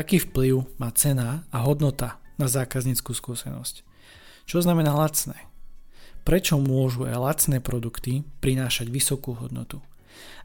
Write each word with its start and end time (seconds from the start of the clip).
Aký 0.00 0.16
vplyv 0.16 0.64
má 0.80 0.88
cena 0.96 1.44
a 1.52 1.60
hodnota 1.60 2.16
na 2.40 2.48
zákazníckú 2.48 3.12
skúsenosť? 3.12 3.84
Čo 4.48 4.64
znamená 4.64 4.96
lacné? 4.96 5.36
Prečo 6.24 6.56
môžu 6.56 7.04
aj 7.04 7.20
lacné 7.20 7.60
produkty 7.60 8.24
prinášať 8.40 8.88
vysokú 8.88 9.36
hodnotu? 9.36 9.84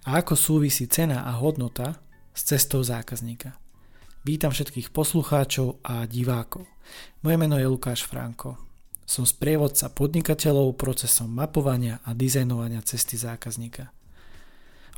A 0.03 0.19
ako 0.19 0.35
súvisí 0.35 0.91
cena 0.91 1.23
a 1.23 1.39
hodnota 1.39 1.95
s 2.35 2.51
cestou 2.51 2.83
zákazníka? 2.83 3.55
Vítam 4.27 4.51
všetkých 4.51 4.91
poslucháčov 4.91 5.79
a 5.87 6.03
divákov. 6.03 6.67
Moje 7.23 7.39
meno 7.39 7.55
je 7.55 7.63
Lukáš 7.63 8.03
Franko. 8.03 8.59
Som 9.07 9.23
sprievodca 9.23 9.87
podnikateľov 9.87 10.75
procesom 10.75 11.31
mapovania 11.31 12.03
a 12.03 12.11
dizajnovania 12.11 12.83
cesty 12.83 13.15
zákazníka. 13.15 13.87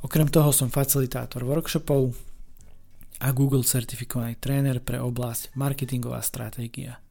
Okrem 0.02 0.26
toho 0.26 0.50
som 0.50 0.74
facilitátor 0.74 1.46
workshopov 1.46 2.18
a 3.18 3.34
Google 3.34 3.66
certifikovaný 3.66 4.38
tréner 4.38 4.78
pre 4.78 5.02
oblasť 5.02 5.58
marketingová 5.58 6.22
stratégia. 6.22 7.02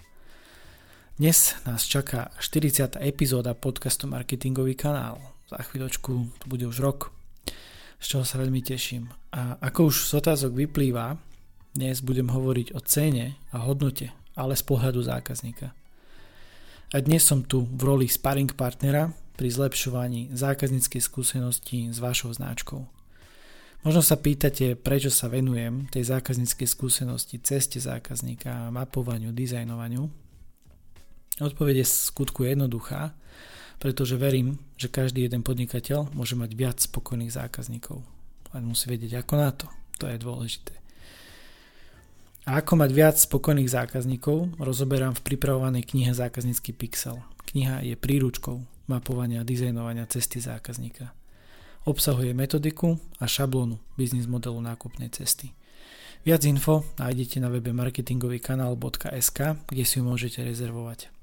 Dnes 1.18 1.58
nás 1.66 1.82
čaká 1.82 2.30
40. 2.38 3.02
epizóda 3.02 3.56
podcastu 3.58 4.06
Marketingový 4.06 4.78
kanál. 4.78 5.18
Za 5.50 5.58
chvíľočku 5.66 6.12
to 6.38 6.44
bude 6.46 6.62
už 6.68 6.78
rok, 6.78 7.10
z 7.98 8.06
čoho 8.06 8.24
sa 8.28 8.38
veľmi 8.38 8.62
teším. 8.62 9.10
A 9.34 9.58
ako 9.58 9.90
už 9.90 10.06
z 10.06 10.12
otázok 10.22 10.52
vyplýva, 10.54 11.18
dnes 11.74 12.04
budem 12.04 12.30
hovoriť 12.30 12.76
o 12.76 12.80
cene 12.84 13.40
a 13.50 13.66
hodnote, 13.66 14.14
ale 14.38 14.54
z 14.54 14.62
pohľadu 14.62 15.02
zákazníka. 15.02 15.74
A 16.94 16.96
dnes 17.02 17.26
som 17.26 17.42
tu 17.42 17.66
v 17.66 17.82
roli 17.82 18.06
sparring 18.06 18.54
partnera 18.54 19.10
pri 19.34 19.48
zlepšovaní 19.50 20.30
zákazníckej 20.30 21.02
skúsenosti 21.02 21.90
s 21.90 21.98
vašou 21.98 22.30
značkou. 22.30 22.86
Možno 23.86 24.02
sa 24.02 24.18
pýtate, 24.18 24.74
prečo 24.74 25.14
sa 25.14 25.30
venujem 25.30 25.86
tej 25.94 26.10
zákazníckej 26.10 26.66
skúsenosti, 26.66 27.38
ceste 27.38 27.78
zákazníka, 27.78 28.74
mapovaniu, 28.74 29.30
dizajnovaniu. 29.30 30.10
Odpoveď 31.38 31.86
je 31.86 31.86
skutku 31.86 32.42
jednoduchá, 32.50 33.14
pretože 33.78 34.18
verím, 34.18 34.58
že 34.74 34.90
každý 34.90 35.30
jeden 35.30 35.46
podnikateľ 35.46 36.10
môže 36.18 36.34
mať 36.34 36.50
viac 36.58 36.82
spokojných 36.82 37.30
zákazníkov. 37.30 38.02
Len 38.58 38.66
musí 38.66 38.90
vedieť 38.90 39.22
ako 39.22 39.34
na 39.38 39.54
to. 39.54 39.70
To 40.02 40.10
je 40.10 40.18
dôležité. 40.18 40.74
A 42.50 42.58
ako 42.58 42.82
mať 42.82 42.90
viac 42.90 43.14
spokojných 43.22 43.70
zákazníkov, 43.70 44.58
rozoberám 44.58 45.14
v 45.14 45.24
pripravovanej 45.30 45.86
knihe 45.86 46.10
Zákaznícky 46.10 46.74
pixel. 46.74 47.22
Kniha 47.54 47.86
je 47.86 47.94
príručkou 47.94 48.66
mapovania 48.90 49.42
a 49.42 49.46
dizajnovania 49.46 50.10
cesty 50.10 50.42
zákazníka. 50.42 51.14
Obsahuje 51.86 52.34
metodiku 52.34 52.98
a 53.22 53.30
šablónu 53.30 53.78
biznis 53.94 54.26
modelu 54.26 54.58
nákupnej 54.58 55.06
cesty. 55.14 55.54
Viac 56.26 56.42
info 56.42 56.82
nájdete 56.98 57.38
na 57.38 57.46
webe 57.46 57.70
marketingovýkanál.sk, 57.70 59.38
kde 59.70 59.84
si 59.86 59.94
ju 59.94 60.02
môžete 60.02 60.42
rezervovať. 60.42 61.14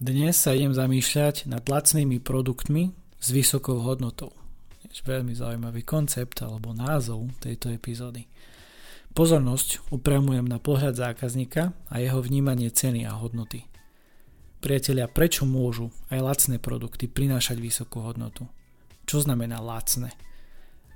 Dnes 0.00 0.32
sa 0.40 0.56
idem 0.56 0.72
zamýšľať 0.72 1.52
nad 1.52 1.60
lacnými 1.68 2.16
produktmi 2.16 2.88
s 3.20 3.28
vysokou 3.36 3.84
hodnotou. 3.84 4.32
Je 4.88 4.96
veľmi 5.04 5.36
zaujímavý 5.36 5.84
koncept 5.84 6.40
alebo 6.40 6.72
názov 6.72 7.28
tejto 7.44 7.68
epizódy. 7.68 8.24
Pozornosť 9.12 9.92
upramujem 9.92 10.48
na 10.48 10.56
pohľad 10.56 10.96
zákazníka 10.96 11.76
a 11.92 12.00
jeho 12.00 12.24
vnímanie 12.24 12.72
ceny 12.72 13.04
a 13.04 13.12
hodnoty. 13.20 13.68
Priatelia, 14.62 15.10
prečo 15.10 15.42
môžu 15.42 15.90
aj 16.06 16.22
lacné 16.22 16.62
produkty 16.62 17.10
prinášať 17.10 17.58
vysokú 17.58 17.98
hodnotu? 17.98 18.46
Čo 19.10 19.26
znamená 19.26 19.58
lacné? 19.58 20.14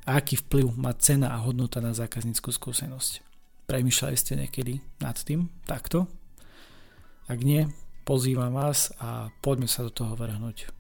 A 0.07 0.23
aký 0.23 0.39
vplyv 0.39 0.79
má 0.79 0.95
cena 0.95 1.35
a 1.35 1.43
hodnota 1.43 1.83
na 1.83 1.91
zákazníckú 1.91 2.55
skúsenosť? 2.55 3.27
Premýšľali 3.67 4.15
ste 4.15 4.39
niekedy 4.39 4.79
nad 5.03 5.19
tým 5.19 5.51
takto? 5.67 6.07
Ak 7.27 7.43
nie, 7.43 7.67
pozývam 8.07 8.55
vás 8.55 8.95
a 9.03 9.35
poďme 9.43 9.67
sa 9.67 9.83
do 9.83 9.91
toho 9.91 10.15
vrhnúť. 10.15 10.71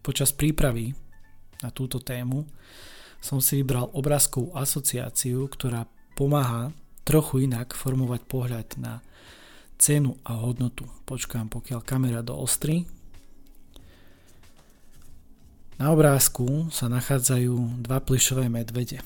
Počas 0.00 0.32
prípravy 0.32 0.96
na 1.60 1.68
túto 1.68 2.00
tému 2.00 2.48
som 3.20 3.36
si 3.36 3.60
vybral 3.60 3.92
obrázkovú 3.92 4.56
asociáciu, 4.56 5.44
ktorá 5.52 5.84
pomáha 6.16 6.72
trochu 7.04 7.44
inak 7.44 7.76
formovať 7.76 8.24
pohľad 8.24 8.68
na 8.80 9.04
cenu 9.76 10.16
a 10.24 10.40
hodnotu. 10.40 10.88
Počkám, 11.04 11.52
pokiaľ 11.52 11.80
kamera 11.84 12.20
doostri. 12.24 12.84
Na 15.76 15.92
obrázku 15.92 16.72
sa 16.72 16.88
nachádzajú 16.88 17.84
dva 17.84 18.00
plišové 18.00 18.48
medvede. 18.48 19.04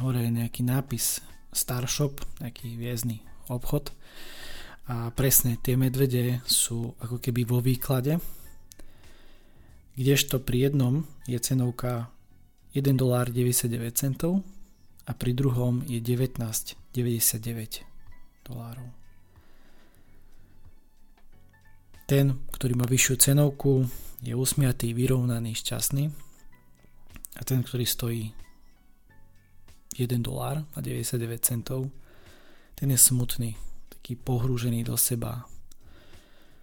Hore 0.00 0.24
je 0.24 0.32
nejaký 0.32 0.64
nápis 0.64 1.20
Starshop, 1.52 2.24
nejaký 2.40 2.76
viezný 2.80 3.20
obchod. 3.52 3.92
A 4.88 5.12
presne 5.12 5.60
tie 5.60 5.76
medvede 5.76 6.40
sú 6.48 6.96
ako 7.04 7.20
keby 7.20 7.44
vo 7.44 7.60
výklade. 7.60 8.16
Kdežto 9.98 10.40
pri 10.40 10.72
jednom 10.72 11.04
je 11.28 11.36
cenovka 11.36 12.08
1,99 12.72 12.96
$, 14.16 14.40
a 15.08 15.12
pri 15.16 15.32
druhom 15.32 15.80
je 15.88 16.00
19,99 16.04 17.97
dolárov. 18.48 18.88
Ten, 22.08 22.40
ktorý 22.56 22.72
má 22.72 22.88
vyššiu 22.88 23.14
cenovku, 23.20 23.84
je 24.24 24.32
usmiatý, 24.32 24.96
vyrovnaný, 24.96 25.54
šťastný 25.54 26.08
a 27.36 27.42
ten, 27.44 27.60
ktorý 27.60 27.84
stojí 27.84 28.32
1 29.94 30.24
dolár 30.24 30.64
a 30.72 30.78
99 30.80 31.20
centov, 31.44 31.92
ten 32.74 32.88
je 32.88 32.98
smutný, 32.98 33.60
taký 33.92 34.16
pohrúžený 34.16 34.88
do 34.88 34.96
seba. 34.96 35.44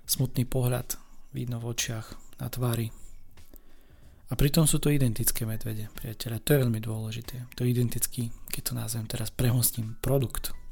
Smutný 0.10 0.50
pohľad 0.50 0.98
vidno 1.36 1.62
v 1.62 1.76
očiach, 1.76 2.16
na 2.40 2.48
tvári. 2.48 2.92
A 4.26 4.34
pritom 4.34 4.66
sú 4.66 4.82
to 4.82 4.90
identické 4.90 5.46
medvede, 5.46 5.94
priateľe. 5.94 6.42
To 6.42 6.50
je 6.56 6.62
veľmi 6.66 6.82
dôležité. 6.82 7.46
To 7.54 7.62
je 7.62 7.70
identický, 7.70 8.34
keď 8.50 8.62
to 8.66 8.74
nazvem 8.74 9.06
teraz, 9.06 9.30
prehostím 9.30 10.02
produkt. 10.02 10.65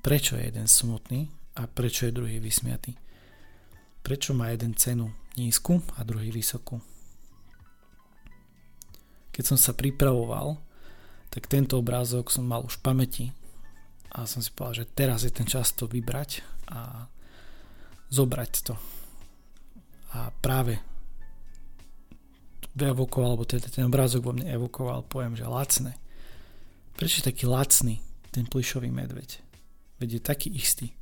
Prečo 0.00 0.40
je 0.40 0.48
jeden 0.48 0.64
smutný 0.64 1.28
a 1.60 1.68
prečo 1.68 2.08
je 2.08 2.16
druhý 2.16 2.40
vysmiatý? 2.40 2.96
Prečo 4.00 4.32
má 4.32 4.48
jeden 4.48 4.72
cenu 4.72 5.12
nízku 5.36 5.84
a 5.96 6.04
druhý 6.08 6.32
vysokú? 6.32 6.80
Keď 9.30 9.44
som 9.44 9.58
sa 9.60 9.76
pripravoval, 9.76 10.56
tak 11.28 11.46
tento 11.46 11.76
obrázok 11.76 12.32
som 12.32 12.48
mal 12.48 12.64
už 12.64 12.80
v 12.80 12.84
pamäti 12.84 13.26
a 14.10 14.26
som 14.26 14.42
si 14.42 14.50
povedal, 14.50 14.82
že 14.82 14.92
teraz 14.96 15.22
je 15.22 15.30
ten 15.30 15.46
čas 15.46 15.70
to 15.76 15.86
vybrať 15.86 16.42
a 16.72 17.06
zobrať 18.10 18.52
to. 18.66 18.74
A 20.16 20.34
práve 20.42 20.80
evokoval, 22.74 23.36
alebo 23.36 23.44
teda 23.44 23.68
ten 23.68 23.84
obrázok 23.86 24.24
vo 24.24 24.32
mne 24.34 24.48
evokoval 24.48 25.04
pojem, 25.06 25.36
že 25.36 25.44
lacné. 25.46 25.92
Prečo 26.96 27.20
je 27.20 27.28
taký 27.28 27.44
lacný 27.44 28.00
ten 28.32 28.48
plišový 28.48 28.88
medveď? 28.88 29.49
Veď 30.00 30.18
je 30.18 30.22
taký 30.24 30.48
istý. 30.56 30.96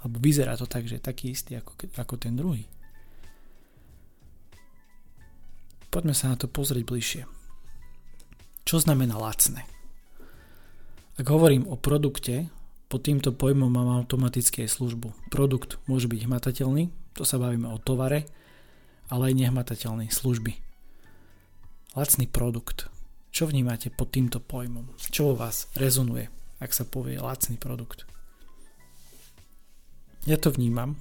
Alebo 0.00 0.22
vyzerá 0.22 0.54
to 0.54 0.70
tak, 0.70 0.86
že 0.86 0.96
je 0.96 1.02
taký 1.02 1.34
istý 1.34 1.58
ako, 1.58 1.74
ako 1.98 2.14
ten 2.16 2.38
druhý. 2.38 2.64
Poďme 5.90 6.14
sa 6.14 6.30
na 6.32 6.36
to 6.38 6.46
pozrieť 6.46 6.84
bližšie. 6.86 7.22
Čo 8.64 8.80
znamená 8.80 9.18
lacné? 9.18 9.66
Ak 11.14 11.26
hovorím 11.30 11.70
o 11.70 11.78
produkte, 11.78 12.50
pod 12.90 13.06
týmto 13.06 13.30
pojmom 13.30 13.70
mám 13.70 14.02
automaticky 14.02 14.66
aj 14.66 14.74
službu. 14.74 15.30
Produkt 15.30 15.78
môže 15.86 16.10
byť 16.10 16.20
hmatateľný, 16.26 16.90
to 17.14 17.22
sa 17.22 17.38
bavíme 17.38 17.70
o 17.70 17.78
tovare, 17.78 18.26
ale 19.10 19.30
aj 19.30 19.38
nehmatateľný 19.38 20.10
služby 20.10 20.64
lacný 21.94 22.26
produkt. 22.26 22.90
Čo 23.34 23.50
vnímate 23.50 23.90
pod 23.90 24.14
týmto 24.14 24.38
pojmom? 24.38 24.94
Čo 24.98 25.34
vo 25.34 25.46
vás 25.46 25.70
rezonuje, 25.74 26.30
ak 26.62 26.70
sa 26.70 26.86
povie 26.86 27.18
lacný 27.18 27.58
produkt? 27.58 28.06
Ja 30.24 30.40
to 30.40 30.48
vnímam 30.48 30.96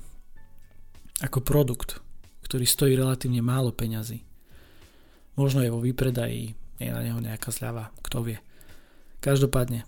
ako 1.23 1.39
produkt, 1.39 2.03
ktorý 2.43 2.67
stojí 2.67 2.91
relatívne 2.99 3.39
málo 3.39 3.71
peňazí. 3.71 4.19
Možno 5.39 5.63
je 5.63 5.71
vo 5.71 5.79
výpredaji, 5.79 6.51
je 6.75 6.91
na 6.91 6.99
neho 6.99 7.23
nejaká 7.23 7.47
zľava, 7.47 7.95
kto 8.03 8.19
vie. 8.19 8.37
Každopádne 9.23 9.87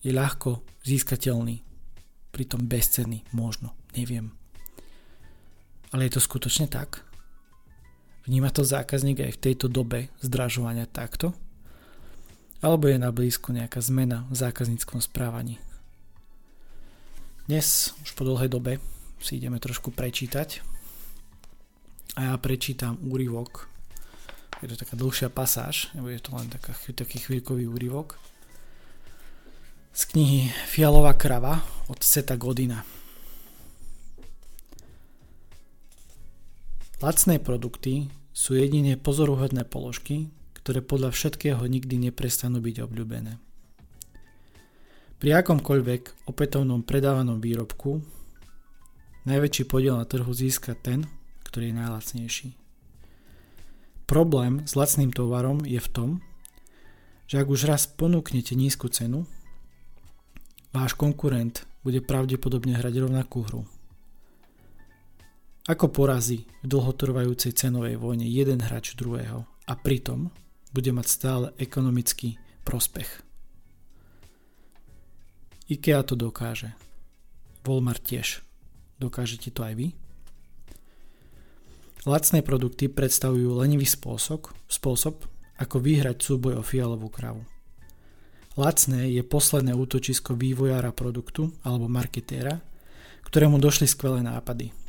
je 0.00 0.16
ľahko 0.16 0.64
získateľný, 0.80 1.60
pritom 2.32 2.64
bezcenný, 2.64 3.20
možno, 3.36 3.76
neviem. 3.92 4.32
Ale 5.92 6.08
je 6.08 6.16
to 6.16 6.24
skutočne 6.24 6.64
tak? 6.64 7.04
Vníma 8.24 8.48
to 8.48 8.64
zákazník 8.64 9.20
aj 9.20 9.36
v 9.36 9.42
tejto 9.44 9.68
dobe 9.68 10.08
zdražovania 10.24 10.88
takto? 10.88 11.36
Alebo 12.64 12.88
je 12.88 12.96
na 12.96 13.12
blízku 13.12 13.52
nejaká 13.52 13.84
zmena 13.84 14.24
v 14.32 14.40
zákazníckom 14.40 15.04
správaní? 15.04 15.60
Dnes, 17.44 17.92
už 18.00 18.16
po 18.16 18.24
dlhej 18.24 18.48
dobe, 18.48 18.80
si 19.20 19.36
ideme 19.36 19.60
trošku 19.60 19.92
prečítať 19.92 20.64
a 22.16 22.32
ja 22.32 22.34
prečítam 22.40 22.96
úryvok 23.04 23.68
je 24.64 24.72
to 24.72 24.80
taká 24.80 24.96
dlhšia 24.96 25.28
pasáž, 25.28 25.92
nebo 25.92 26.08
je 26.08 26.24
to 26.24 26.32
len 26.32 26.48
taká, 26.48 26.72
taký 26.72 27.20
chvíľkový 27.20 27.68
úryvok 27.68 28.16
z 29.92 30.02
knihy 30.08 30.48
Fialová 30.72 31.12
krava 31.12 31.60
od 31.92 32.00
Seta 32.00 32.40
Godina. 32.40 32.80
Lacné 37.04 37.44
produkty 37.44 38.08
sú 38.32 38.56
jedine 38.56 38.96
pozoruhodné 38.96 39.68
položky, 39.68 40.32
ktoré 40.64 40.80
podľa 40.80 41.12
všetkého 41.12 41.60
nikdy 41.60 42.08
neprestanú 42.08 42.64
byť 42.64 42.88
obľúbené. 42.88 43.36
Pri 45.24 45.40
akomkoľvek 45.40 46.28
opätovnom 46.28 46.84
predávanom 46.84 47.40
výrobku 47.40 47.96
najväčší 49.24 49.64
podiel 49.64 49.96
na 49.96 50.04
trhu 50.04 50.28
získa 50.28 50.76
ten, 50.76 51.08
ktorý 51.48 51.72
je 51.72 51.78
najlacnejší. 51.80 52.48
Problém 54.04 54.68
s 54.68 54.76
lacným 54.76 55.16
tovarom 55.16 55.64
je 55.64 55.80
v 55.80 55.88
tom, 55.88 56.10
že 57.24 57.40
ak 57.40 57.48
už 57.48 57.64
raz 57.64 57.88
ponúknete 57.88 58.52
nízku 58.52 58.92
cenu, 58.92 59.24
váš 60.76 60.92
konkurent 60.92 61.64
bude 61.80 62.04
pravdepodobne 62.04 62.76
hrať 62.76 63.08
rovnakú 63.08 63.48
hru. 63.48 63.64
Ako 65.64 65.88
porazí 65.88 66.44
v 66.60 66.68
dlhotrvajúcej 66.68 67.56
cenovej 67.56 67.96
vojne 67.96 68.28
jeden 68.28 68.60
hráč 68.60 68.92
druhého 68.92 69.48
a 69.64 69.72
pritom 69.72 70.28
bude 70.76 70.92
mať 70.92 71.06
stále 71.08 71.46
ekonomický 71.56 72.36
prospech. 72.68 73.23
IKEA 75.68 76.04
to 76.04 76.14
dokáže. 76.18 76.72
Walmart 77.64 78.04
tiež. 78.04 78.44
Dokážete 79.00 79.48
to 79.50 79.64
aj 79.64 79.74
vy? 79.74 79.86
Lacné 82.04 82.44
produkty 82.44 82.92
predstavujú 82.92 83.56
lenivý 83.56 83.88
spôsob, 83.88 84.52
spôsob 84.68 85.24
ako 85.56 85.76
vyhrať 85.80 86.20
súboj 86.20 86.60
o 86.60 86.62
fialovú 86.62 87.08
kravu. 87.08 87.42
Lacné 88.60 89.08
je 89.08 89.24
posledné 89.24 89.72
útočisko 89.72 90.36
vývojára 90.36 90.92
produktu 90.92 91.50
alebo 91.64 91.88
marketéra, 91.88 92.60
ktorému 93.24 93.56
došli 93.56 93.88
skvelé 93.88 94.20
nápady– 94.20 94.70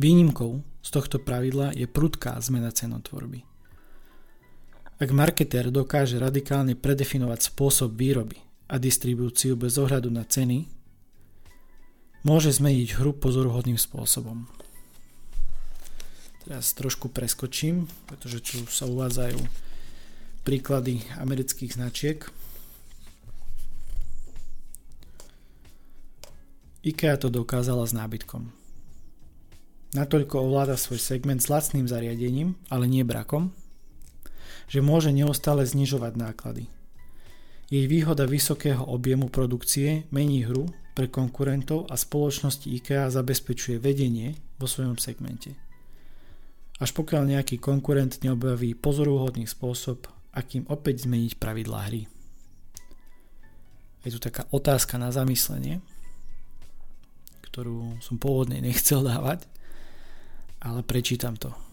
Výnimkou 0.00 0.64
z 0.80 0.88
tohto 0.88 1.20
pravidla 1.20 1.76
je 1.76 1.84
prudká 1.84 2.40
zmena 2.40 2.72
cenotvorby. 2.72 3.44
Ak 4.96 5.10
marketér 5.12 5.68
dokáže 5.68 6.16
radikálne 6.16 6.72
predefinovať 6.78 7.52
spôsob 7.52 7.92
výroby 7.92 8.40
a 8.72 8.80
distribúciu 8.80 9.52
bez 9.52 9.76
ohľadu 9.76 10.08
na 10.08 10.24
ceny, 10.24 10.64
môže 12.24 12.48
zmeniť 12.56 12.96
hru 12.96 13.12
pozoruhodným 13.12 13.76
spôsobom. 13.76 14.48
Teraz 16.48 16.72
trošku 16.72 17.12
preskočím, 17.12 17.84
pretože 18.08 18.40
tu 18.40 18.64
sa 18.72 18.88
uvádzajú 18.88 19.38
príklady 20.42 21.04
amerických 21.20 21.76
značiek. 21.76 22.18
IKEA 26.82 27.14
to 27.14 27.30
dokázala 27.30 27.86
s 27.86 27.94
nábytkom. 27.94 28.50
Natoľko 29.92 30.48
ovláda 30.48 30.74
svoj 30.80 30.98
segment 30.98 31.44
s 31.44 31.52
lacným 31.52 31.84
zariadením, 31.84 32.56
ale 32.72 32.88
nie 32.88 33.04
brakom, 33.04 33.52
že 34.66 34.80
môže 34.80 35.12
neustále 35.12 35.68
znižovať 35.68 36.16
náklady. 36.16 36.64
Jej 37.72 37.88
výhoda 37.88 38.28
vysokého 38.28 38.84
objemu 38.84 39.32
produkcie 39.32 40.04
mení 40.12 40.44
hru 40.44 40.68
pre 40.92 41.08
konkurentov 41.08 41.88
a 41.88 41.96
spoločnosti 41.96 42.68
IKEA 42.68 43.08
zabezpečuje 43.08 43.80
vedenie 43.80 44.36
vo 44.60 44.68
svojom 44.68 45.00
segmente. 45.00 45.56
Až 46.76 46.92
pokiaľ 46.92 47.32
nejaký 47.32 47.56
konkurent 47.56 48.20
neobjaví 48.20 48.76
pozorúhodný 48.76 49.48
spôsob, 49.48 50.04
akým 50.36 50.68
opäť 50.68 51.08
zmeniť 51.08 51.40
pravidlá 51.40 51.88
hry. 51.88 52.04
Je 54.04 54.12
tu 54.12 54.20
taká 54.20 54.44
otázka 54.52 55.00
na 55.00 55.08
zamyslenie, 55.08 55.80
ktorú 57.48 58.04
som 58.04 58.20
pôvodne 58.20 58.60
nechcel 58.60 59.00
dávať, 59.00 59.48
ale 60.60 60.84
prečítam 60.84 61.40
to. 61.40 61.71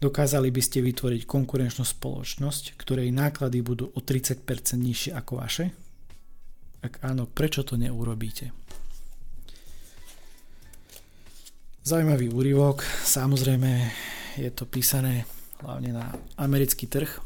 Dokázali 0.00 0.48
by 0.48 0.62
ste 0.64 0.80
vytvoriť 0.80 1.28
konkurenčnú 1.28 1.84
spoločnosť, 1.84 2.80
ktorej 2.80 3.12
náklady 3.12 3.60
budú 3.60 3.92
o 3.92 4.00
30% 4.00 4.48
nižšie 4.80 5.12
ako 5.12 5.32
vaše? 5.36 5.76
Ak 6.80 7.04
áno, 7.04 7.28
prečo 7.28 7.60
to 7.60 7.76
neurobíte? 7.76 8.48
Zaujímavý 11.84 12.32
úryvok, 12.32 12.80
samozrejme 13.04 13.92
je 14.40 14.48
to 14.48 14.64
písané 14.64 15.28
hlavne 15.60 15.92
na 15.92 16.16
americký 16.40 16.88
trh. 16.88 17.20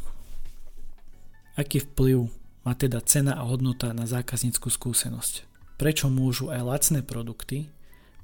Aký 1.54 1.78
vplyv 1.78 2.26
má 2.66 2.74
teda 2.74 2.98
cena 3.06 3.38
a 3.38 3.46
hodnota 3.46 3.94
na 3.94 4.10
zákazníckú 4.10 4.66
skúsenosť? 4.66 5.46
Prečo 5.78 6.10
môžu 6.10 6.50
aj 6.50 6.66
lacné 6.66 7.06
produkty 7.06 7.70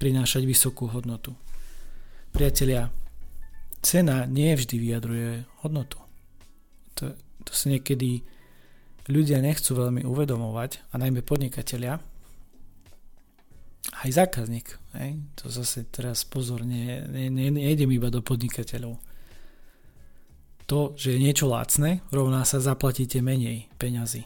prinášať 0.03 0.43
vysokú 0.43 0.91
hodnotu? 0.91 1.39
Priatelia, 2.35 2.91
cena 3.81 4.25
nie 4.29 4.53
vždy 4.53 4.77
vyjadruje 4.77 5.31
hodnotu. 5.65 5.99
To, 7.01 7.17
to 7.45 7.53
si 7.53 7.73
niekedy 7.73 8.25
ľudia 9.11 9.43
nechcú 9.43 9.75
veľmi 9.75 10.07
uvedomovať, 10.07 10.93
a 10.93 10.95
najmä 11.01 11.25
podnikatelia, 11.25 11.99
aj 14.05 14.11
zákazník. 14.13 14.69
Hej? 14.97 15.19
To 15.43 15.51
zase 15.51 15.89
teraz 15.89 16.23
pozor, 16.23 16.63
ne, 16.63 17.05
ne, 17.09 17.27
ne, 17.33 17.51
nejdem 17.51 17.91
iba 17.91 18.13
do 18.13 18.23
podnikateľov. 18.23 19.01
To, 20.71 20.95
že 20.95 21.19
je 21.19 21.19
niečo 21.19 21.51
lacné, 21.51 22.05
rovná 22.15 22.47
sa 22.47 22.63
zaplatíte 22.63 23.19
menej 23.19 23.67
peňazí. 23.75 24.23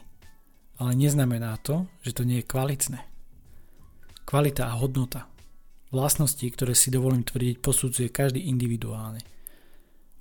Ale 0.77 0.91
neznamená 0.93 1.57
to, 1.63 1.89
že 2.05 2.13
to 2.13 2.27
nie 2.27 2.43
je 2.43 2.49
kvalitné. 2.51 3.01
Kvalita 4.27 4.69
a 4.69 4.77
hodnota 4.77 5.25
Vlastnosti, 5.95 6.43
ktoré 6.43 6.75
si 6.75 6.91
dovolím 6.91 7.23
tvrdiť, 7.23 7.63
posudzuje 7.63 8.11
každý 8.11 8.51
individuálne. 8.51 9.23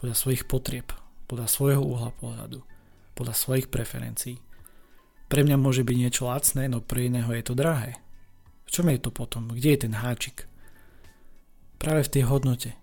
Podľa 0.05 0.21
svojich 0.21 0.45
potrieb, 0.45 0.93
podľa 1.33 1.49
svojho 1.49 1.81
uhla 1.81 2.13
pohľadu, 2.21 2.61
podľa 3.17 3.33
svojich 3.33 3.73
preferencií. 3.73 4.37
Pre 5.33 5.41
mňa 5.41 5.57
môže 5.57 5.81
byť 5.81 5.97
niečo 5.97 6.29
lacné, 6.29 6.69
no 6.69 6.85
pre 6.85 7.09
iného 7.09 7.33
je 7.33 7.41
to 7.41 7.57
drahé. 7.57 7.97
V 8.69 8.71
čom 8.77 8.93
je 8.93 9.01
to 9.01 9.09
potom? 9.09 9.49
Kde 9.49 9.73
je 9.73 9.81
ten 9.89 9.97
háčik? 9.97 10.45
Práve 11.81 12.05
v 12.05 12.13
tej 12.21 12.29
hodnote. 12.29 12.77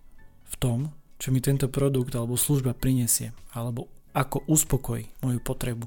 V 0.49 0.55
tom, 0.57 0.97
čo 1.21 1.29
mi 1.29 1.45
tento 1.45 1.69
produkt 1.69 2.17
alebo 2.17 2.33
služba 2.41 2.73
prinesie, 2.73 3.37
alebo 3.53 3.85
ako 4.17 4.41
uspokojí 4.49 5.21
moju 5.21 5.37
potrebu. 5.45 5.85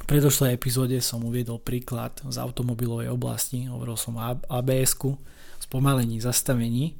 V 0.00 0.04
predošlej 0.08 0.56
epizóde 0.56 0.96
som 1.04 1.20
uviedol 1.28 1.60
príklad 1.60 2.24
z 2.24 2.40
automobilovej 2.40 3.12
oblasti, 3.12 3.68
hovoril 3.68 4.00
som 4.00 4.16
o 4.16 4.24
ABS-ku, 4.48 5.20
spomalení, 5.60 6.24
zastavení. 6.24 6.96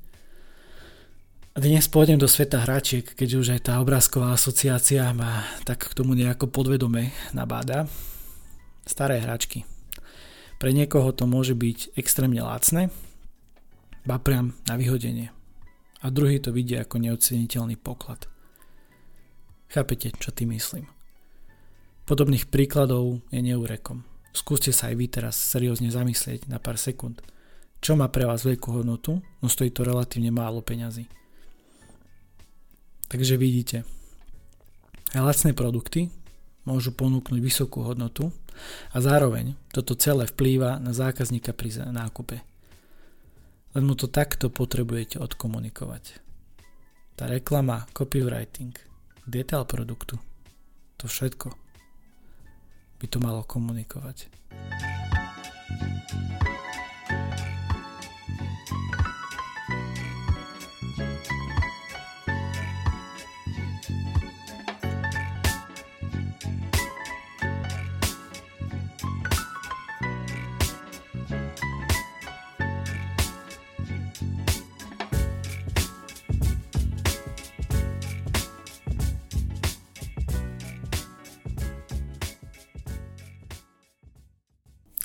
Dnes 1.56 1.88
pôjdem 1.88 2.20
do 2.20 2.28
sveta 2.28 2.68
hračiek, 2.68 3.16
keďže 3.16 3.40
už 3.40 3.48
aj 3.56 3.60
tá 3.72 3.80
obrázková 3.80 4.36
asociácia 4.36 5.08
ma 5.16 5.40
tak 5.64 5.88
k 5.88 5.96
tomu 5.96 6.12
nejako 6.12 6.52
podvedome 6.52 7.16
nabáda. 7.32 7.88
Staré 8.84 9.25
hračky. 9.25 9.64
Pre 10.60 10.68
niekoho 10.68 11.16
to 11.16 11.25
môže 11.25 11.56
byť 11.56 11.96
extrémne 11.96 12.44
lacné, 12.44 12.92
ba 14.04 14.20
priam 14.20 14.52
na 14.68 14.76
vyhodenie. 14.76 15.32
A 16.04 16.12
druhý 16.12 16.44
to 16.44 16.52
vidí 16.52 16.76
ako 16.76 17.00
neoceniteľný 17.00 17.80
poklad. 17.80 18.28
Chápete, 19.72 20.12
čo 20.12 20.36
tým 20.36 20.52
myslím? 20.52 20.84
Podobných 22.04 22.52
príkladov 22.52 23.25
je 23.32 23.40
neurekom. 23.40 24.04
Skúste 24.36 24.76
sa 24.76 24.92
aj 24.92 24.96
vy 25.00 25.06
teraz 25.08 25.40
seriózne 25.40 25.88
zamyslieť 25.88 26.52
na 26.52 26.60
pár 26.60 26.76
sekúnd. 26.76 27.25
Čo 27.80 27.96
má 27.96 28.12
pre 28.12 28.28
vás 28.28 28.44
veľkú 28.44 28.76
hodnotu, 28.76 29.25
no 29.40 29.48
stojí 29.48 29.72
to 29.72 29.88
relatívne 29.88 30.28
málo 30.28 30.60
peňazí. 30.60 31.08
Takže 33.06 33.38
vidíte, 33.38 33.86
lacné 35.14 35.54
produkty 35.54 36.10
môžu 36.66 36.90
ponúknuť 36.90 37.38
vysokú 37.38 37.86
hodnotu 37.86 38.34
a 38.90 38.98
zároveň 38.98 39.54
toto 39.70 39.94
celé 39.94 40.26
vplýva 40.26 40.82
na 40.82 40.90
zákazníka 40.90 41.54
pri 41.54 41.86
nákupe. 41.86 42.42
Len 43.78 43.84
mu 43.84 43.94
to 43.94 44.10
takto 44.10 44.50
potrebujete 44.50 45.22
odkomunikovať. 45.22 46.18
Tá 47.14 47.30
reklama, 47.30 47.86
copywriting, 47.94 48.75
detail 49.25 49.64
produktu, 49.64 50.18
to 50.98 51.06
všetko 51.06 51.54
by 52.96 53.06
to 53.06 53.18
malo 53.20 53.44
komunikovať. 53.44 54.32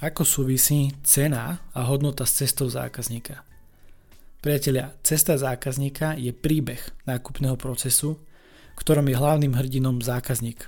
Ako 0.01 0.25
súvisí 0.25 0.89
cena 1.05 1.61
a 1.77 1.85
hodnota 1.85 2.25
s 2.25 2.41
cestou 2.41 2.65
zákazníka? 2.65 3.45
Priatelia, 4.41 4.97
cesta 5.05 5.37
zákazníka 5.37 6.17
je 6.17 6.33
príbeh 6.33 6.81
nákupného 7.05 7.53
procesu, 7.53 8.17
ktorom 8.81 9.05
je 9.05 9.21
hlavným 9.21 9.53
hrdinom 9.53 10.01
zákazník. 10.01 10.65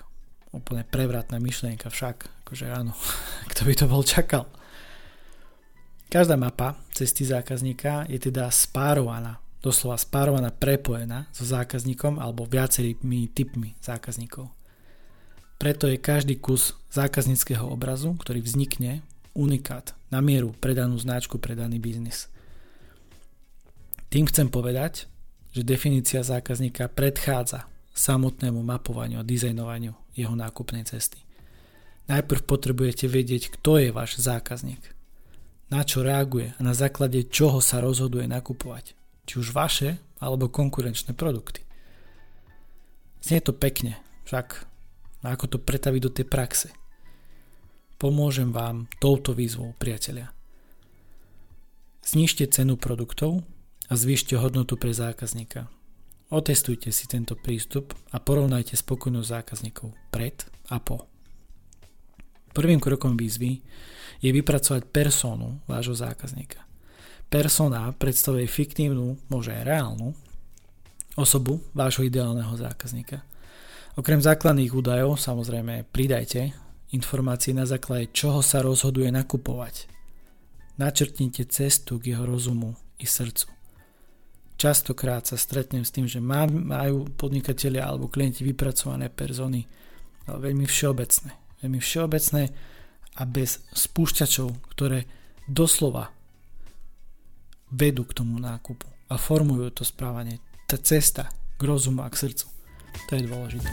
Úplne 0.53 0.85
prevratná 0.85 1.41
myšlienka 1.41 1.89
však, 1.89 2.45
akože 2.45 2.69
áno, 2.77 2.93
kto 3.49 3.65
by 3.65 3.73
to 3.73 3.85
bol 3.89 4.05
čakal. 4.05 4.45
Každá 6.13 6.37
mapa 6.37 6.77
cesty 6.93 7.25
zákazníka 7.25 8.05
je 8.05 8.21
teda 8.29 8.53
spárovaná, 8.53 9.41
doslova 9.65 9.97
spárovaná, 9.97 10.53
prepojená 10.53 11.25
so 11.33 11.41
zákazníkom 11.41 12.21
alebo 12.21 12.45
viacerými 12.45 13.33
typmi 13.33 13.73
zákazníkov. 13.81 14.45
Preto 15.57 15.89
je 15.89 15.97
každý 15.97 16.37
kus 16.37 16.77
zákazníckého 16.93 17.65
obrazu, 17.65 18.13
ktorý 18.13 18.45
vznikne, 18.45 19.01
unikát 19.33 19.97
na 20.13 20.21
mieru 20.21 20.53
predanú 20.57 20.97
značku 20.97 21.41
pre 21.41 21.57
daný 21.57 21.81
biznis. 21.81 22.29
Tým 24.13 24.29
chcem 24.29 24.49
povedať, 24.49 25.09
že 25.53 25.65
definícia 25.65 26.21
zákazníka 26.21 26.89
predchádza 26.89 27.65
samotnému 27.93 28.61
mapovaniu 28.61 29.21
a 29.21 29.25
dizajnovaniu 29.25 29.93
jeho 30.13 30.33
nákupnej 30.33 30.85
cesty. 30.85 31.21
Najprv 32.09 32.45
potrebujete 32.45 33.09
vedieť, 33.09 33.53
kto 33.57 33.79
je 33.81 33.89
váš 33.89 34.21
zákazník, 34.21 34.81
na 35.69 35.81
čo 35.81 36.05
reaguje 36.05 36.53
a 36.57 36.59
na 36.61 36.73
základe 36.77 37.25
čoho 37.29 37.57
sa 37.57 37.81
rozhoduje 37.81 38.29
nakupovať, 38.29 38.93
či 39.25 39.33
už 39.41 39.53
vaše 39.55 39.97
alebo 40.21 40.49
konkurenčné 40.49 41.17
produkty. 41.17 41.65
Znie 43.23 43.39
to 43.39 43.55
pekne, 43.55 43.97
však 44.27 44.67
ako 45.23 45.45
to 45.47 45.57
pretaviť 45.57 46.01
do 46.03 46.11
tej 46.11 46.25
praxe. 46.27 46.67
Pomôžem 48.03 48.51
vám 48.51 48.91
touto 48.99 49.31
výzvou, 49.31 49.79
priatelia. 49.79 50.27
Znižte 52.03 52.51
cenu 52.51 52.75
produktov 52.75 53.47
a 53.87 53.95
zvýšte 53.95 54.35
hodnotu 54.35 54.75
pre 54.75 54.91
zákazníka. 54.91 55.71
Otestujte 56.27 56.91
si 56.91 57.07
tento 57.07 57.39
prístup 57.39 57.95
a 58.11 58.19
porovnajte 58.19 58.75
spokojnosť 58.75 59.31
zákazníkov 59.31 59.95
pred 60.11 60.35
a 60.67 60.83
po. 60.83 61.07
Prvým 62.51 62.83
krokom 62.83 63.15
výzvy 63.15 63.63
je 64.19 64.35
vypracovať 64.35 64.83
personu 64.91 65.63
vášho 65.63 65.95
zákazníka. 65.95 66.59
Persona 67.31 67.87
predstavuje 67.95 68.51
fiktívnu, 68.51 69.15
môže 69.31 69.55
aj 69.55 69.63
reálnu, 69.63 70.11
osobu 71.15 71.63
vášho 71.71 72.03
ideálneho 72.03 72.51
zákazníka. 72.59 73.23
Okrem 73.95 74.19
základných 74.19 74.75
údajov 74.75 75.23
samozrejme 75.23 75.87
pridajte 75.87 76.51
informácie 76.93 77.51
na 77.51 77.65
základe 77.65 78.13
čoho 78.13 78.45
sa 78.45 78.61
rozhoduje 78.61 79.09
nakupovať. 79.09 79.89
Načrtnite 80.77 81.45
cestu 81.49 81.97
k 82.01 82.17
jeho 82.17 82.25
rozumu 82.25 82.77
i 83.01 83.05
srdcu. 83.05 83.49
Častokrát 84.57 85.27
sa 85.27 85.35
stretnem 85.35 85.83
s 85.83 85.91
tým, 85.91 86.07
že 86.07 86.23
majú 86.23 87.09
podnikatelia 87.17 87.83
alebo 87.83 88.07
klienti 88.07 88.45
vypracované 88.45 89.09
persony 89.11 89.65
ale 90.27 90.37
veľmi 90.51 90.65
všeobecné. 90.67 91.31
Veľmi 91.63 91.79
všeobecné 91.79 92.43
a 93.13 93.21
bez 93.27 93.61
spúšťačov, 93.71 94.73
ktoré 94.73 95.05
doslova 95.45 96.11
vedú 97.73 98.07
k 98.07 98.15
tomu 98.23 98.39
nákupu 98.39 98.87
a 99.11 99.15
formujú 99.19 99.69
to 99.73 99.83
správanie. 99.83 100.39
Tá 100.69 100.79
cesta 100.79 101.29
k 101.59 101.61
rozumu 101.61 102.03
a 102.03 102.09
k 102.09 102.29
srdcu. 102.29 102.47
To 103.09 103.11
je 103.17 103.23
dôležité. 103.25 103.71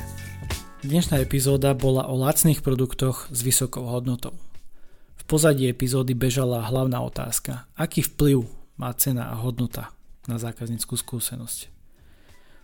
Dnešná 0.80 1.20
epizóda 1.20 1.76
bola 1.76 2.08
o 2.08 2.16
lacných 2.16 2.64
produktoch 2.64 3.28
s 3.28 3.44
vysokou 3.44 3.84
hodnotou. 3.84 4.32
V 5.20 5.22
pozadí 5.28 5.68
epizódy 5.68 6.16
bežala 6.16 6.64
hlavná 6.64 7.04
otázka. 7.04 7.68
Aký 7.76 8.00
vplyv 8.00 8.48
má 8.80 8.88
cena 8.96 9.28
a 9.28 9.36
hodnota 9.36 9.92
na 10.24 10.40
zákazníckú 10.40 10.96
skúsenosť. 10.96 11.68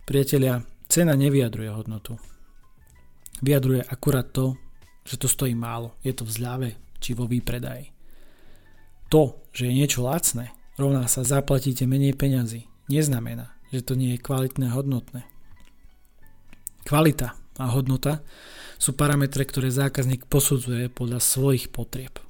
Priatelia, 0.09 0.65
cena 0.89 1.13
nevyjadruje 1.13 1.69
hodnotu. 1.69 2.17
Vyjadruje 3.45 3.85
akurát 3.85 4.25
to, 4.33 4.57
že 5.05 5.21
to 5.21 5.29
stojí 5.29 5.53
málo. 5.53 5.93
Je 6.01 6.09
to 6.17 6.25
v 6.25 6.33
zľave 6.41 6.69
či 6.97 7.13
vo 7.13 7.29
výpredaji. 7.29 7.93
To, 9.13 9.45
že 9.53 9.69
je 9.69 9.77
niečo 9.77 10.01
lacné, 10.01 10.57
rovná 10.73 11.05
sa 11.05 11.21
zaplatíte 11.21 11.85
menej 11.85 12.17
peňazí, 12.17 12.65
neznamená, 12.89 13.53
že 13.69 13.85
to 13.85 13.93
nie 13.93 14.17
je 14.17 14.25
kvalitné 14.25 14.73
hodnotné. 14.73 15.21
Kvalita 16.81 17.37
a 17.57 17.73
hodnota 17.73 18.21
sú 18.77 18.93
parametre, 18.93 19.41
ktoré 19.45 19.73
zákazník 19.73 20.29
posudzuje 20.29 20.89
podľa 20.93 21.19
svojich 21.21 21.73
potrieb. 21.73 22.21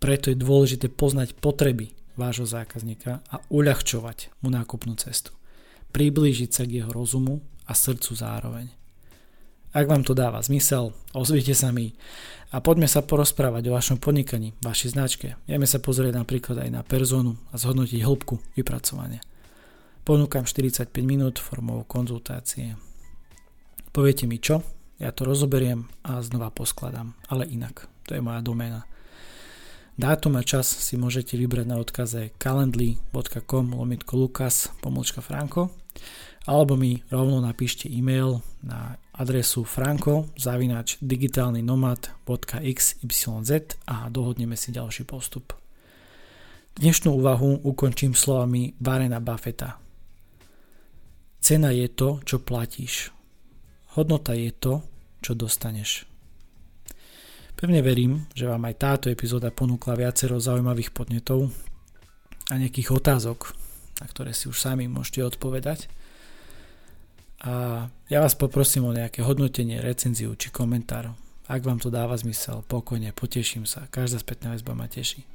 Preto 0.00 0.32
je 0.32 0.36
dôležité 0.40 0.88
poznať 0.88 1.36
potreby 1.36 1.92
vášho 2.16 2.48
zákazníka 2.48 3.20
a 3.28 3.36
uľahčovať 3.52 4.32
mu 4.40 4.48
nákupnú 4.48 4.96
cestu. 4.96 5.36
Priblížiť 5.92 6.50
sa 6.50 6.62
k 6.64 6.80
jeho 6.80 6.90
rozumu 6.92 7.44
a 7.68 7.76
srdcu 7.76 8.12
zároveň. 8.16 8.66
Ak 9.70 9.86
vám 9.86 10.02
to 10.02 10.18
dáva 10.18 10.42
zmysel, 10.42 10.90
ozvite 11.14 11.54
sa 11.54 11.70
mi 11.70 11.94
a 12.50 12.58
poďme 12.58 12.90
sa 12.90 13.06
porozprávať 13.06 13.70
o 13.70 13.76
vašom 13.78 14.02
podnikaní, 14.02 14.58
vašej 14.66 14.98
značke. 14.98 15.38
Vieme 15.46 15.68
sa 15.68 15.78
pozrieť 15.78 16.18
napríklad 16.18 16.66
aj 16.66 16.70
na 16.74 16.82
personu 16.82 17.38
a 17.54 17.60
zhodnotiť 17.60 18.02
hĺbku 18.02 18.58
vypracovania. 18.58 19.22
Ponúkam 20.02 20.42
45 20.42 20.90
minút 21.06 21.38
formou 21.38 21.86
konzultácie. 21.86 22.74
Poviete 23.90 24.30
mi 24.30 24.38
čo, 24.38 24.62
ja 25.02 25.10
to 25.10 25.26
rozoberiem 25.26 25.90
a 26.06 26.22
znova 26.22 26.54
poskladám, 26.54 27.18
ale 27.26 27.48
inak. 27.50 27.90
To 28.06 28.14
je 28.14 28.22
moja 28.22 28.38
doména. 28.38 28.86
Dátum 30.00 30.38
a 30.38 30.46
čas 30.46 30.64
si 30.64 30.96
môžete 30.96 31.36
vybrať 31.36 31.66
na 31.68 31.76
odkaze 31.76 32.32
calendly.com 32.40 33.76
lomitko 33.76 34.16
lukas 34.16 34.72
pomlčka 34.80 35.20
franko 35.20 35.68
alebo 36.48 36.72
mi 36.72 37.04
rovno 37.12 37.44
napíšte 37.44 37.84
e-mail 37.84 38.40
na 38.64 38.96
adresu 39.12 39.60
franko 39.68 40.32
zavinač 40.40 40.96
digitálny 41.04 41.60
nomad.xyz 41.60 43.28
a 43.84 44.08
dohodneme 44.08 44.56
si 44.56 44.72
ďalší 44.72 45.04
postup. 45.04 45.52
Dnešnú 46.80 47.12
úvahu 47.20 47.60
ukončím 47.66 48.16
slovami 48.16 48.72
Varena 48.80 49.20
Buffetta. 49.20 49.76
Cena 51.44 51.76
je 51.76 51.92
to, 51.92 52.24
čo 52.24 52.40
platíš. 52.40 53.19
Hodnota 53.98 54.36
je 54.38 54.54
to, 54.54 54.86
čo 55.18 55.34
dostaneš. 55.34 56.06
Pevne 57.58 57.84
verím, 57.84 58.24
že 58.32 58.48
vám 58.48 58.64
aj 58.70 58.74
táto 58.80 59.06
epizóda 59.12 59.52
ponúkla 59.52 59.92
viacero 59.98 60.40
zaujímavých 60.40 60.96
podnetov 60.96 61.52
a 62.48 62.54
nejakých 62.56 62.96
otázok, 62.96 63.52
na 64.00 64.06
ktoré 64.08 64.32
si 64.32 64.48
už 64.48 64.56
sami 64.56 64.88
môžete 64.88 65.20
odpovedať. 65.28 65.92
A 67.44 67.84
ja 68.08 68.18
vás 68.20 68.32
poprosím 68.36 68.88
o 68.88 68.96
nejaké 68.96 69.20
hodnotenie, 69.20 69.80
recenziu 69.80 70.32
či 70.36 70.48
komentár. 70.48 71.12
Ak 71.50 71.66
vám 71.66 71.82
to 71.82 71.92
dáva 71.92 72.16
zmysel, 72.16 72.64
pokojne, 72.64 73.12
poteším 73.12 73.68
sa. 73.68 73.90
Každá 73.92 74.22
spätná 74.22 74.54
väzba 74.54 74.72
ma 74.72 74.86
teší. 74.86 75.26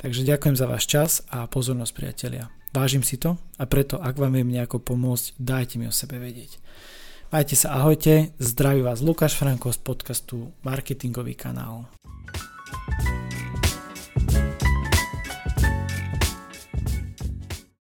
Takže 0.00 0.24
ďakujem 0.24 0.56
za 0.56 0.66
váš 0.66 0.88
čas 0.88 1.10
a 1.28 1.44
pozornosť 1.44 1.92
priatelia. 1.92 2.48
Vážim 2.72 3.04
si 3.04 3.20
to 3.20 3.36
a 3.60 3.64
preto, 3.68 4.00
ak 4.00 4.16
vám 4.16 4.40
viem 4.40 4.48
nejako 4.48 4.80
pomôcť, 4.80 5.36
dajte 5.36 5.76
mi 5.76 5.86
o 5.86 5.94
sebe 5.94 6.16
vedieť. 6.16 6.56
Majte 7.30 7.54
sa 7.54 7.78
ahojte, 7.78 8.34
zdraví 8.42 8.82
vás 8.82 8.98
Lukáš 9.06 9.38
Franko 9.38 9.70
z 9.70 9.78
podcastu 9.78 10.50
Marketingový 10.66 11.38
kanál. 11.38 11.86